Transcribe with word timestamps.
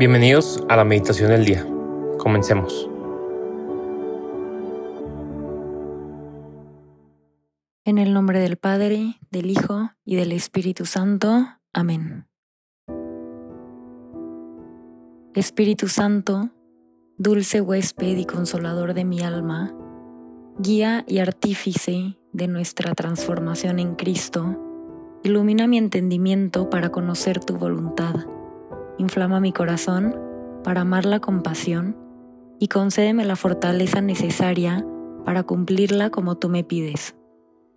Bienvenidos 0.00 0.64
a 0.70 0.76
la 0.76 0.84
meditación 0.86 1.28
del 1.28 1.44
día. 1.44 1.62
Comencemos. 2.16 2.88
En 7.84 7.98
el 7.98 8.14
nombre 8.14 8.40
del 8.40 8.56
Padre, 8.56 9.18
del 9.30 9.50
Hijo 9.50 9.90
y 10.06 10.16
del 10.16 10.32
Espíritu 10.32 10.86
Santo. 10.86 11.48
Amén. 11.74 12.26
Espíritu 15.34 15.88
Santo, 15.88 16.48
dulce 17.18 17.60
huésped 17.60 18.16
y 18.16 18.24
consolador 18.24 18.94
de 18.94 19.04
mi 19.04 19.20
alma, 19.20 19.76
guía 20.58 21.04
y 21.06 21.18
artífice 21.18 22.16
de 22.32 22.48
nuestra 22.48 22.94
transformación 22.94 23.78
en 23.78 23.96
Cristo, 23.96 24.56
ilumina 25.24 25.66
mi 25.66 25.76
entendimiento 25.76 26.70
para 26.70 26.88
conocer 26.88 27.38
tu 27.44 27.58
voluntad, 27.58 28.14
inflama 29.00 29.40
mi 29.40 29.52
corazón 29.52 30.14
para 30.62 30.82
amar 30.82 31.20
con 31.20 31.42
pasión 31.42 31.96
y 32.58 32.68
concédeme 32.68 33.24
la 33.24 33.34
fortaleza 33.34 34.02
necesaria 34.02 34.84
para 35.24 35.42
cumplirla 35.42 36.10
como 36.10 36.36
tú 36.36 36.50
me 36.50 36.64
pides. 36.64 37.16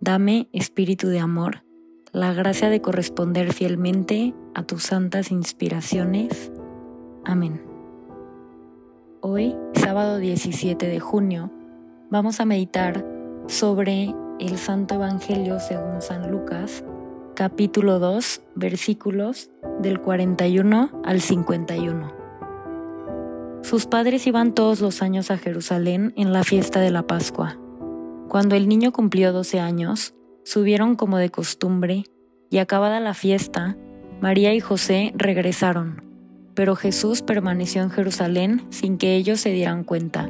Dame, 0.00 0.48
espíritu 0.52 1.06
de 1.06 1.20
amor, 1.20 1.62
la 2.10 2.32
gracia 2.32 2.68
de 2.70 2.80
corresponder 2.80 3.52
fielmente 3.52 4.34
a 4.54 4.64
tus 4.64 4.82
santas 4.82 5.30
inspiraciones. 5.30 6.50
Amén. 7.24 7.62
Hoy, 9.20 9.54
sábado 9.74 10.18
17 10.18 10.88
de 10.88 10.98
junio, 10.98 11.52
vamos 12.10 12.40
a 12.40 12.44
meditar 12.44 13.06
sobre 13.46 14.12
el 14.40 14.58
Santo 14.58 14.96
Evangelio 14.96 15.60
según 15.60 16.02
San 16.02 16.32
Lucas, 16.32 16.84
capítulo 17.36 18.00
2, 18.00 18.42
versículos 18.56 19.51
del 19.80 20.00
41 20.00 21.02
al 21.04 21.20
51. 21.20 22.22
Sus 23.62 23.86
padres 23.86 24.26
iban 24.26 24.54
todos 24.54 24.80
los 24.80 25.02
años 25.02 25.30
a 25.30 25.38
Jerusalén 25.38 26.12
en 26.16 26.32
la 26.32 26.44
fiesta 26.44 26.80
de 26.80 26.90
la 26.90 27.06
Pascua. 27.06 27.58
Cuando 28.28 28.56
el 28.56 28.68
niño 28.68 28.92
cumplió 28.92 29.32
12 29.32 29.60
años, 29.60 30.14
subieron 30.44 30.96
como 30.96 31.18
de 31.18 31.30
costumbre, 31.30 32.04
y 32.50 32.58
acabada 32.58 33.00
la 33.00 33.14
fiesta, 33.14 33.76
María 34.20 34.52
y 34.52 34.60
José 34.60 35.12
regresaron, 35.16 36.02
pero 36.54 36.76
Jesús 36.76 37.22
permaneció 37.22 37.82
en 37.82 37.90
Jerusalén 37.90 38.66
sin 38.70 38.98
que 38.98 39.16
ellos 39.16 39.40
se 39.40 39.50
dieran 39.50 39.84
cuenta. 39.84 40.28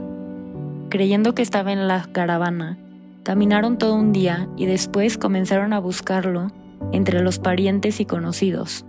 Creyendo 0.88 1.34
que 1.34 1.42
estaba 1.42 1.72
en 1.72 1.88
la 1.88 2.06
caravana, 2.12 2.78
caminaron 3.22 3.78
todo 3.78 3.94
un 3.94 4.12
día 4.12 4.48
y 4.56 4.66
después 4.66 5.18
comenzaron 5.18 5.72
a 5.72 5.78
buscarlo 5.78 6.52
entre 6.92 7.22
los 7.22 7.38
parientes 7.38 7.98
y 7.98 8.04
conocidos. 8.04 8.84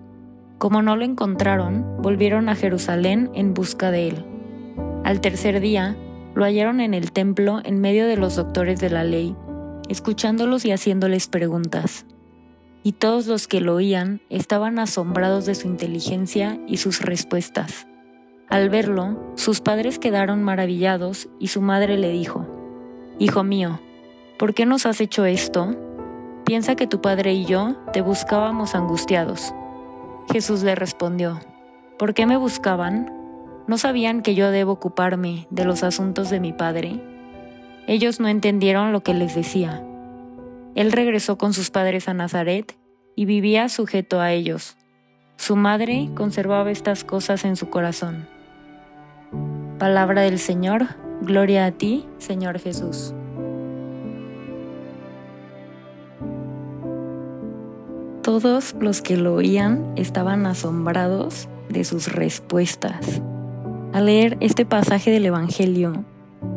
Como 0.63 0.81
no 0.81 0.95
lo 0.95 1.03
encontraron, 1.03 2.01
volvieron 2.01 2.47
a 2.47 2.55
Jerusalén 2.55 3.29
en 3.33 3.53
busca 3.53 3.91
de 3.91 4.07
él. 4.07 4.25
Al 5.03 5.19
tercer 5.19 5.59
día, 5.59 5.97
lo 6.35 6.45
hallaron 6.45 6.79
en 6.79 6.93
el 6.93 7.11
templo 7.11 7.59
en 7.65 7.81
medio 7.81 8.07
de 8.07 8.15
los 8.15 8.37
doctores 8.37 8.79
de 8.79 8.89
la 8.89 9.03
ley, 9.03 9.35
escuchándolos 9.89 10.63
y 10.63 10.71
haciéndoles 10.71 11.27
preguntas. 11.27 12.05
Y 12.81 12.93
todos 12.93 13.27
los 13.27 13.49
que 13.49 13.59
lo 13.59 13.75
oían 13.75 14.21
estaban 14.29 14.79
asombrados 14.79 15.45
de 15.45 15.55
su 15.55 15.67
inteligencia 15.67 16.57
y 16.65 16.77
sus 16.77 17.01
respuestas. 17.01 17.85
Al 18.47 18.69
verlo, 18.69 19.33
sus 19.35 19.59
padres 19.59 19.99
quedaron 19.99 20.43
maravillados 20.43 21.27
y 21.39 21.47
su 21.47 21.61
madre 21.61 21.97
le 21.97 22.09
dijo, 22.13 22.47
Hijo 23.19 23.43
mío, 23.43 23.81
¿por 24.39 24.53
qué 24.53 24.65
nos 24.65 24.85
has 24.85 25.01
hecho 25.01 25.25
esto? 25.25 25.75
Piensa 26.45 26.77
que 26.77 26.87
tu 26.87 27.01
padre 27.01 27.33
y 27.33 27.43
yo 27.43 27.75
te 27.91 27.99
buscábamos 27.99 28.75
angustiados. 28.75 29.53
Jesús 30.31 30.63
le 30.63 30.75
respondió, 30.75 31.39
¿por 31.97 32.13
qué 32.13 32.25
me 32.25 32.37
buscaban? 32.37 33.11
¿No 33.67 33.77
sabían 33.77 34.21
que 34.21 34.35
yo 34.35 34.51
debo 34.51 34.73
ocuparme 34.73 35.47
de 35.49 35.65
los 35.65 35.83
asuntos 35.83 36.29
de 36.29 36.39
mi 36.39 36.53
padre? 36.53 37.01
Ellos 37.87 38.19
no 38.19 38.27
entendieron 38.27 38.91
lo 38.91 39.03
que 39.03 39.13
les 39.13 39.35
decía. 39.35 39.83
Él 40.75 40.91
regresó 40.91 41.37
con 41.37 41.53
sus 41.53 41.69
padres 41.69 42.07
a 42.07 42.13
Nazaret 42.13 42.77
y 43.15 43.25
vivía 43.25 43.69
sujeto 43.69 44.19
a 44.19 44.31
ellos. 44.31 44.77
Su 45.37 45.55
madre 45.55 46.09
conservaba 46.15 46.71
estas 46.71 47.03
cosas 47.03 47.45
en 47.45 47.55
su 47.55 47.69
corazón. 47.69 48.27
Palabra 49.77 50.21
del 50.21 50.39
Señor, 50.39 50.87
gloria 51.21 51.65
a 51.65 51.71
ti, 51.71 52.05
Señor 52.17 52.59
Jesús. 52.59 53.13
Todos 58.33 58.75
los 58.79 59.03
que 59.03 59.15
lo 59.15 59.35
oían 59.35 59.93
estaban 59.95 60.47
asombrados 60.47 61.47
de 61.69 61.83
sus 61.83 62.11
respuestas. 62.11 63.21
Al 63.93 64.07
leer 64.07 64.37
este 64.39 64.65
pasaje 64.65 65.11
del 65.11 65.27
Evangelio, 65.27 66.03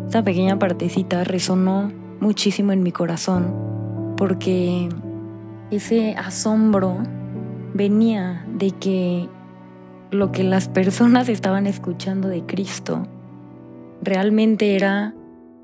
esta 0.07 0.23
pequeña 0.23 0.59
partecita 0.59 1.23
resonó 1.23 1.93
muchísimo 2.19 2.73
en 2.73 2.83
mi 2.83 2.93
corazón, 2.93 4.15
porque 4.17 4.89
ese 5.71 6.15
asombro 6.17 6.97
venía 7.75 8.47
de 8.55 8.71
que 8.71 9.29
lo 10.11 10.33
que 10.33 10.45
las 10.45 10.71
personas 10.71 11.29
estaban 11.29 11.67
escuchando 11.67 12.29
de 12.29 12.47
Cristo 12.47 13.07
realmente 14.01 14.77
era 14.77 15.15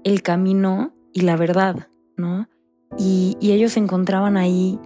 el 0.05 0.21
camino 0.21 0.93
y 1.15 1.23
la 1.23 1.37
verdad, 1.37 1.89
¿no? 2.19 2.51
Y, 2.99 3.39
y 3.41 3.53
ellos 3.53 3.79
encontraban 3.79 4.37
ahí 4.37 4.79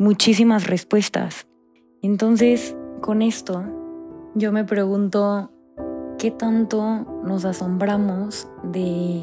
muchísimas 0.00 0.66
respuestas. 0.66 1.46
Entonces, 2.00 2.74
con 3.02 3.20
esto, 3.20 3.62
yo 4.34 4.50
me 4.50 4.64
pregunto, 4.64 5.52
qué 6.18 6.30
tanto 6.30 7.04
nos 7.22 7.44
asombramos 7.44 8.48
de 8.62 9.22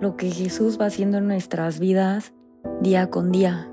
lo 0.00 0.16
que 0.16 0.30
Jesús 0.30 0.80
va 0.80 0.86
haciendo 0.86 1.18
en 1.18 1.26
nuestras 1.26 1.80
vidas 1.80 2.32
día 2.80 3.10
con 3.10 3.32
día. 3.32 3.68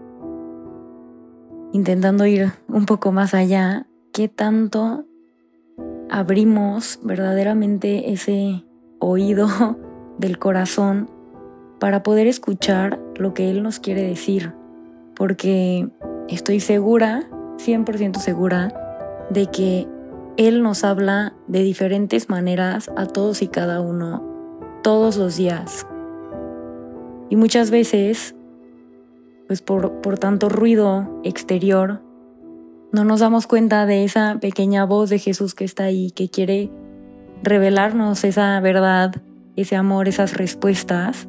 Intentando 1.74 2.25
ir 2.25 2.52
un 2.69 2.88
poco 2.88 3.12
más 3.12 3.35
allá, 3.35 3.85
qué 4.12 4.28
tanto 4.28 5.06
abrimos 6.09 7.00
verdaderamente 7.03 8.12
ese 8.12 8.66
oído 8.97 9.47
del 10.18 10.40
corazón 10.40 11.08
para 11.80 12.02
poder 12.02 12.25
escuchar 12.25 13.00
lo 13.16 13.35
que 13.35 13.52
Él 13.52 13.62
nos 13.62 13.80
quiere 13.80 14.02
decir. 14.02 14.53
Porque 15.16 15.88
estoy 16.30 16.59
segura, 16.59 17.28
100% 17.58 18.18
segura, 18.18 18.74
de 19.30 19.47
que 19.47 19.88
él 20.38 20.63
nos 20.63 20.84
habla 20.84 21.34
de 21.47 21.63
diferentes 21.63 22.30
maneras 22.30 22.91
a 22.96 23.06
todos 23.06 23.41
y 23.41 23.47
cada 23.47 23.81
uno, 23.81 24.24
todos 24.84 25.18
los 25.18 25.38
días. 25.38 25.88
Y 27.30 27.35
muchas 27.35 27.72
veces, 27.72 28.35
pues 29.47 29.62
por, 29.62 30.02
por 30.02 30.18
tanto 30.18 30.50
ruido 30.50 31.22
exterior, 31.24 32.02
no 32.91 33.03
nos 33.03 33.19
damos 33.19 33.47
cuenta 33.47 33.85
de 33.85 34.03
esa 34.03 34.38
pequeña 34.40 34.85
voz 34.85 35.09
de 35.09 35.19
Jesús 35.19 35.56
que 35.56 35.66
está 35.66 35.85
ahí, 35.85 36.12
que 36.12 36.30
quiere 36.30 36.69
revelarnos 37.44 38.24
esa 38.24 38.59
verdad, 38.59 39.16
ese 39.56 39.75
amor, 39.75 40.08
esas 40.08 40.35
respuestas 40.35 41.28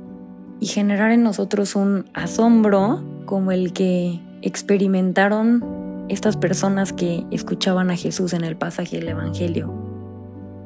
y 0.61 0.67
generar 0.67 1.13
en 1.13 1.23
nosotros 1.23 1.77
un 1.77 2.07
asombro 2.15 3.05
como 3.27 3.53
el 3.53 3.73
que 3.73 4.21
experimentaron 4.43 6.07
estas 6.09 6.37
personas 6.37 6.93
que 6.93 7.27
escuchaban 7.31 7.91
a 7.91 7.97
Jesús 7.97 8.33
en 8.33 8.45
el 8.45 8.57
pasaje 8.57 8.99
del 8.99 9.09
Evangelio. 9.09 9.73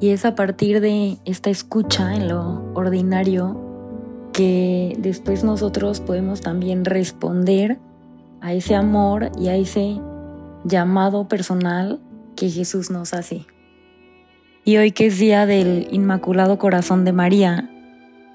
Y 0.01 0.11
es 0.11 0.25
a 0.25 0.35
partir 0.35 0.81
de 0.81 1.19
esta 1.25 1.51
escucha 1.51 2.15
en 2.15 2.29
lo 2.29 2.73
ordinario 2.75 3.61
que 4.33 4.97
después 4.99 5.45
nosotros 5.45 6.01
podemos 6.01 6.41
también 6.41 6.85
responder 6.85 7.79
a 8.41 8.55
ese 8.55 8.75
amor 8.75 9.31
y 9.39 9.49
a 9.49 9.57
ese 9.57 10.01
llamado 10.65 11.29
personal 11.29 12.01
que 12.37 12.49
Jesús 12.49 12.91
nos 12.91 13.13
hace. 13.13 13.47
Y 14.65 14.77
hoy 14.77 14.93
que 14.93 15.07
es 15.07 15.19
día 15.19 15.47
del 15.47 15.89
Inmaculado 15.91 16.59
Corazón 16.59 17.05
de 17.05 17.13
María, 17.13 17.71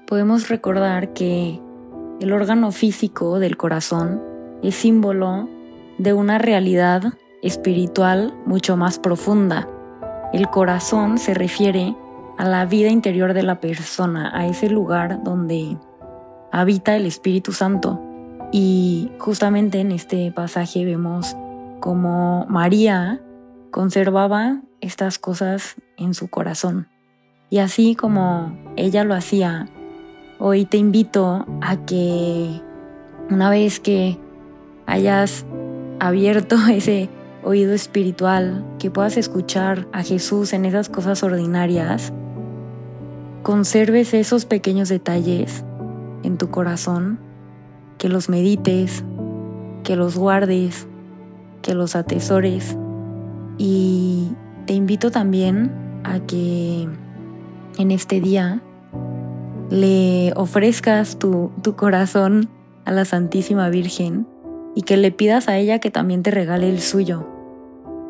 podemos 0.06 0.48
recordar 0.48 1.12
que 1.12 1.60
el 2.20 2.32
órgano 2.32 2.72
físico 2.72 3.38
del 3.38 3.56
corazón 3.56 4.35
es 4.62 4.74
símbolo 4.74 5.48
de 5.98 6.12
una 6.12 6.38
realidad 6.38 7.14
espiritual 7.42 8.34
mucho 8.44 8.76
más 8.76 8.98
profunda. 8.98 9.68
El 10.32 10.48
corazón 10.48 11.18
se 11.18 11.34
refiere 11.34 11.94
a 12.38 12.44
la 12.44 12.66
vida 12.66 12.88
interior 12.90 13.34
de 13.34 13.42
la 13.42 13.60
persona, 13.60 14.30
a 14.34 14.46
ese 14.46 14.68
lugar 14.68 15.22
donde 15.22 15.78
habita 16.52 16.96
el 16.96 17.06
Espíritu 17.06 17.52
Santo. 17.52 18.02
Y 18.52 19.10
justamente 19.18 19.80
en 19.80 19.92
este 19.92 20.30
pasaje 20.32 20.84
vemos 20.84 21.36
cómo 21.80 22.46
María 22.48 23.20
conservaba 23.70 24.60
estas 24.80 25.18
cosas 25.18 25.76
en 25.96 26.14
su 26.14 26.28
corazón. 26.28 26.88
Y 27.50 27.58
así 27.58 27.94
como 27.94 28.56
ella 28.76 29.04
lo 29.04 29.14
hacía, 29.14 29.68
hoy 30.38 30.64
te 30.64 30.76
invito 30.78 31.46
a 31.62 31.76
que 31.86 32.60
una 33.30 33.50
vez 33.50 33.80
que 33.80 34.18
hayas 34.86 35.44
abierto 36.00 36.56
ese 36.70 37.08
oído 37.42 37.74
espiritual, 37.74 38.64
que 38.78 38.90
puedas 38.90 39.16
escuchar 39.16 39.86
a 39.92 40.02
Jesús 40.02 40.52
en 40.52 40.64
esas 40.64 40.88
cosas 40.88 41.22
ordinarias, 41.22 42.12
conserves 43.42 44.14
esos 44.14 44.46
pequeños 44.46 44.88
detalles 44.88 45.64
en 46.24 46.38
tu 46.38 46.50
corazón, 46.50 47.20
que 47.98 48.08
los 48.08 48.28
medites, 48.28 49.04
que 49.84 49.94
los 49.94 50.16
guardes, 50.16 50.88
que 51.62 51.74
los 51.74 51.94
atesores. 51.94 52.76
Y 53.58 54.32
te 54.66 54.74
invito 54.74 55.12
también 55.12 55.70
a 56.02 56.18
que 56.18 56.88
en 57.78 57.90
este 57.90 58.20
día 58.20 58.60
le 59.70 60.32
ofrezcas 60.34 61.18
tu, 61.18 61.52
corazón 61.76 62.48
a 62.84 62.92
la 62.92 63.04
Santísima 63.04 63.68
Virgen 63.68 64.26
y 64.76 64.82
que 64.82 64.98
le 64.98 65.10
pidas 65.10 65.48
a 65.48 65.56
ella 65.56 65.80
que 65.80 65.90
también 65.90 66.22
te 66.22 66.30
regale 66.30 66.68
el 66.68 66.80
suyo. 66.80 67.26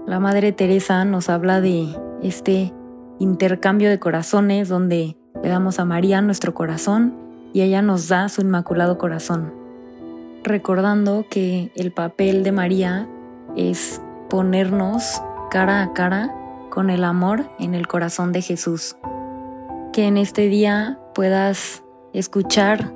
La 0.04 0.18
Madre 0.20 0.52
Teresa 0.52 1.04
nos 1.04 1.30
habla 1.30 1.60
de 1.60 1.96
este 2.22 2.74
intercambio 3.20 3.88
de 3.88 4.00
corazones 4.00 4.68
donde 4.68 5.16
le 5.42 5.48
damos 5.48 5.78
a 5.78 5.84
María 5.84 6.20
nuestro 6.20 6.54
corazón 6.54 7.14
y 7.52 7.62
ella 7.62 7.82
nos 7.82 8.08
da 8.08 8.28
su 8.28 8.40
inmaculado 8.40 8.98
corazón, 8.98 9.54
recordando 10.42 11.24
que 11.30 11.70
el 11.76 11.92
papel 11.92 12.42
de 12.42 12.52
María 12.52 13.08
es 13.56 14.02
ponernos 14.28 15.22
cara 15.50 15.82
a 15.82 15.92
cara 15.92 16.34
con 16.68 16.90
el 16.90 17.04
amor 17.04 17.48
en 17.60 17.76
el 17.76 17.86
corazón 17.86 18.32
de 18.32 18.42
Jesús. 18.42 18.96
Que 19.92 20.06
en 20.08 20.16
este 20.16 20.48
día 20.48 20.98
puedas 21.14 21.84
escuchar 22.12 22.92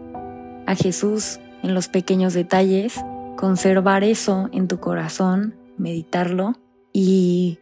a 0.67 0.75
Jesús 0.75 1.38
en 1.62 1.72
los 1.72 1.88
pequeños 1.88 2.34
detalles, 2.34 3.00
conservar 3.41 4.05
eso 4.05 4.51
en 4.53 4.69
tu 4.69 4.81
corazón, 4.81 5.55
meditarlo 5.79 6.53
y 6.93 7.59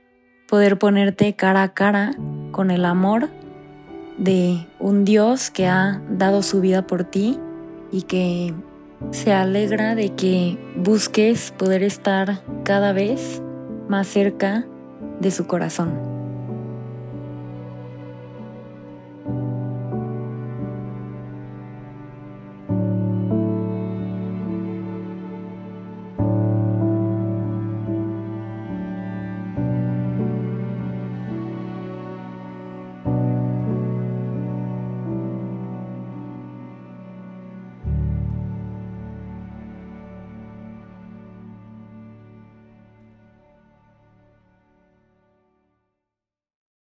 poder 0.49 0.77
ponerte 0.77 1.37
cara 1.37 1.63
a 1.63 1.73
cara 1.73 2.17
con 2.51 2.73
el 2.73 2.85
amor 2.85 3.29
de 4.17 4.67
un 4.81 5.05
Dios 5.05 5.53
que 5.53 5.69
ha 5.69 6.03
dado 6.11 6.43
su 6.43 6.61
vida 6.61 6.85
por 6.85 7.05
ti 7.05 7.39
y 7.93 8.03
que 8.03 8.53
se 9.13 9.33
alegra 9.33 9.95
de 9.95 10.17
que 10.17 10.59
busques 10.75 11.53
poder 11.53 11.85
estar 11.85 12.43
cada 12.65 12.93
vez 12.93 13.41
más 13.89 14.09
cerca 14.09 14.67
de 15.21 15.31
su 15.31 15.47
corazón. 15.47 16.08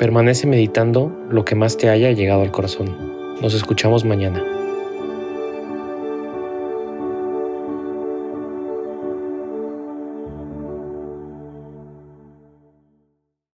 Permanece 0.00 0.46
meditando 0.46 1.14
lo 1.28 1.44
que 1.44 1.54
más 1.54 1.76
te 1.76 1.90
haya 1.90 2.10
llegado 2.10 2.40
al 2.40 2.50
corazón. 2.50 2.96
Nos 3.42 3.52
escuchamos 3.52 4.02
mañana. 4.02 4.42